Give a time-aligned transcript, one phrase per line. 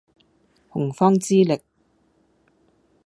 [0.69, 1.61] 洪荒之力